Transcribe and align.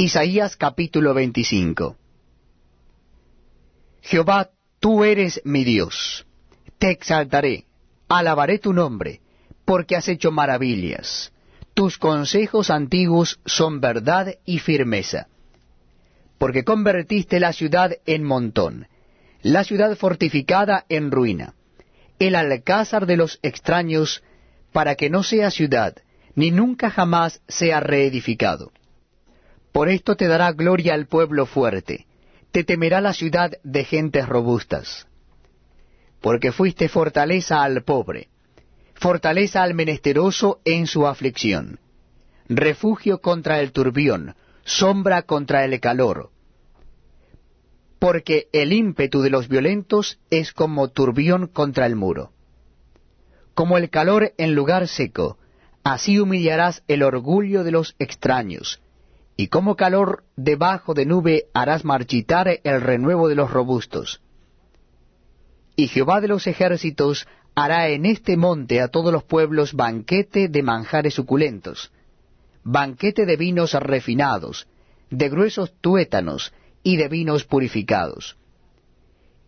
Isaías 0.00 0.56
capítulo 0.56 1.12
25 1.12 1.96
Jehová, 4.00 4.50
tú 4.78 5.02
eres 5.02 5.42
mi 5.44 5.64
Dios. 5.64 6.24
Te 6.78 6.92
exaltaré, 6.92 7.64
alabaré 8.08 8.60
tu 8.60 8.72
nombre, 8.72 9.20
porque 9.64 9.96
has 9.96 10.06
hecho 10.06 10.30
maravillas. 10.30 11.32
Tus 11.74 11.98
consejos 11.98 12.70
antiguos 12.70 13.40
son 13.44 13.80
verdad 13.80 14.36
y 14.44 14.60
firmeza. 14.60 15.26
Porque 16.38 16.62
convertiste 16.62 17.40
la 17.40 17.52
ciudad 17.52 17.90
en 18.06 18.22
montón, 18.22 18.86
la 19.42 19.64
ciudad 19.64 19.96
fortificada 19.96 20.86
en 20.88 21.10
ruina, 21.10 21.54
el 22.20 22.36
alcázar 22.36 23.06
de 23.06 23.16
los 23.16 23.40
extraños, 23.42 24.22
para 24.70 24.94
que 24.94 25.10
no 25.10 25.24
sea 25.24 25.50
ciudad, 25.50 25.96
ni 26.36 26.52
nunca 26.52 26.88
jamás 26.88 27.42
sea 27.48 27.80
reedificado. 27.80 28.70
Por 29.78 29.90
esto 29.90 30.16
te 30.16 30.26
dará 30.26 30.50
gloria 30.50 30.94
al 30.94 31.06
pueblo 31.06 31.46
fuerte, 31.46 32.08
te 32.50 32.64
temerá 32.64 33.00
la 33.00 33.14
ciudad 33.14 33.52
de 33.62 33.84
gentes 33.84 34.28
robustas. 34.28 35.06
Porque 36.20 36.50
fuiste 36.50 36.88
fortaleza 36.88 37.62
al 37.62 37.84
pobre, 37.84 38.26
fortaleza 38.94 39.62
al 39.62 39.74
menesteroso 39.74 40.60
en 40.64 40.88
su 40.88 41.06
aflicción, 41.06 41.78
refugio 42.48 43.20
contra 43.20 43.60
el 43.60 43.70
turbión, 43.70 44.34
sombra 44.64 45.22
contra 45.22 45.64
el 45.64 45.78
calor. 45.78 46.30
Porque 48.00 48.48
el 48.52 48.72
ímpetu 48.72 49.22
de 49.22 49.30
los 49.30 49.46
violentos 49.46 50.18
es 50.28 50.52
como 50.52 50.88
turbión 50.88 51.46
contra 51.46 51.86
el 51.86 51.94
muro. 51.94 52.32
Como 53.54 53.78
el 53.78 53.90
calor 53.90 54.32
en 54.38 54.56
lugar 54.56 54.88
seco, 54.88 55.38
así 55.84 56.18
humillarás 56.18 56.82
el 56.88 57.04
orgullo 57.04 57.62
de 57.62 57.70
los 57.70 57.94
extraños, 58.00 58.82
y 59.40 59.46
como 59.46 59.76
calor 59.76 60.24
debajo 60.34 60.94
de 60.94 61.06
nube 61.06 61.44
harás 61.54 61.84
marchitar 61.84 62.58
el 62.64 62.80
renuevo 62.80 63.28
de 63.28 63.36
los 63.36 63.52
robustos. 63.52 64.20
Y 65.76 65.86
Jehová 65.86 66.20
de 66.20 66.26
los 66.26 66.48
ejércitos 66.48 67.28
hará 67.54 67.88
en 67.88 68.04
este 68.04 68.36
monte 68.36 68.80
a 68.80 68.88
todos 68.88 69.12
los 69.12 69.22
pueblos 69.22 69.74
banquete 69.74 70.48
de 70.48 70.62
manjares 70.64 71.14
suculentos, 71.14 71.92
banquete 72.64 73.26
de 73.26 73.36
vinos 73.36 73.74
refinados, 73.74 74.66
de 75.08 75.28
gruesos 75.28 75.72
tuétanos 75.80 76.52
y 76.82 76.96
de 76.96 77.06
vinos 77.06 77.44
purificados. 77.44 78.36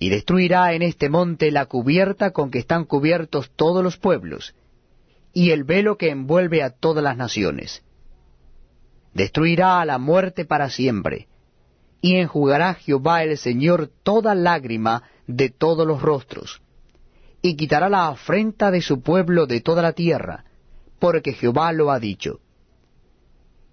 Y 0.00 0.08
destruirá 0.08 0.72
en 0.72 0.82
este 0.82 1.08
monte 1.08 1.52
la 1.52 1.66
cubierta 1.66 2.32
con 2.32 2.50
que 2.50 2.58
están 2.58 2.86
cubiertos 2.86 3.52
todos 3.54 3.84
los 3.84 3.96
pueblos, 3.98 4.56
y 5.32 5.52
el 5.52 5.62
velo 5.62 5.96
que 5.96 6.10
envuelve 6.10 6.64
a 6.64 6.70
todas 6.70 7.04
las 7.04 7.16
naciones 7.16 7.85
destruirá 9.16 9.80
a 9.80 9.86
la 9.86 9.98
muerte 9.98 10.44
para 10.44 10.68
siempre, 10.68 11.26
y 12.02 12.16
enjugará 12.16 12.74
Jehová 12.74 13.22
el 13.22 13.38
Señor 13.38 13.90
toda 14.02 14.34
lágrima 14.34 15.04
de 15.26 15.48
todos 15.48 15.86
los 15.86 16.02
rostros, 16.02 16.60
y 17.40 17.56
quitará 17.56 17.88
la 17.88 18.08
afrenta 18.08 18.70
de 18.70 18.82
su 18.82 19.00
pueblo 19.00 19.46
de 19.46 19.62
toda 19.62 19.80
la 19.80 19.94
tierra, 19.94 20.44
porque 20.98 21.32
Jehová 21.32 21.72
lo 21.72 21.90
ha 21.90 21.98
dicho. 21.98 22.40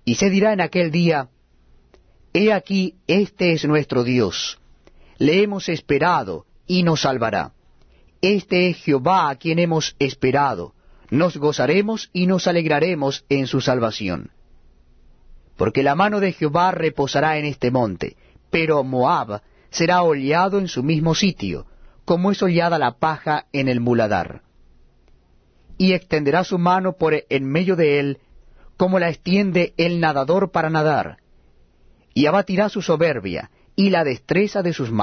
Y 0.06 0.16
se 0.16 0.30
dirá 0.30 0.54
en 0.54 0.62
aquel 0.62 0.92
día, 0.92 1.28
He 2.34 2.54
aquí, 2.54 2.96
este 3.08 3.52
es 3.52 3.66
nuestro 3.66 4.06
Dios, 4.06 4.60
le 5.18 5.44
hemos 5.44 5.68
esperado, 5.68 6.46
y 6.66 6.84
nos 6.84 7.02
salvará. 7.02 7.52
Este 8.22 8.70
es 8.70 8.78
Jehová 8.78 9.30
a 9.30 9.36
quien 9.36 9.60
hemos 9.60 9.98
esperado, 10.00 10.74
nos 11.10 11.36
gozaremos 11.36 12.10
y 12.14 12.28
nos 12.28 12.48
alegraremos 12.48 13.26
en 13.28 13.46
su 13.46 13.60
salvación 13.60 14.32
porque 15.56 15.84
la 15.84 15.96
mano 15.96 16.20
de 16.20 16.34
Jehová 16.34 16.72
reposará 16.72 17.38
en 17.38 17.46
este 17.46 17.72
monte, 17.72 18.16
pero 18.50 18.84
Moab 18.84 19.42
será 19.70 20.04
oleado 20.04 20.60
en 20.60 20.68
su 20.68 20.84
mismo 20.84 21.16
sitio, 21.16 21.66
como 22.06 22.32
es 22.32 22.42
oleada 22.42 22.78
la 22.78 22.98
paja 22.98 23.46
en 23.54 23.68
el 23.68 23.80
muladar. 23.80 24.42
Y 25.78 25.94
extenderá 25.94 26.44
su 26.44 26.58
mano 26.58 26.94
por 26.94 27.16
en 27.30 27.46
medio 27.46 27.76
de 27.76 28.00
él, 28.00 28.20
como 28.78 29.00
la 29.00 29.10
extiende 29.10 29.74
el 29.78 30.00
nadador 30.00 30.52
para 30.52 30.70
nadar, 30.70 31.18
y 32.14 32.26
abatirá 32.26 32.70
su 32.70 32.82
soberbia 32.82 33.50
y 33.76 33.90
la 33.90 34.04
destreza 34.04 34.62
de 34.62 34.74
sus 34.74 34.92
manos. 34.92 35.02